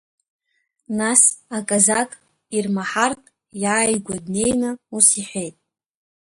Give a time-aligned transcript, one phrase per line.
[0.97, 1.21] Нас,
[1.57, 2.09] аказак
[2.55, 3.29] ирмаҳартә,
[3.61, 5.55] иааигәа днеины ус иҳәеит…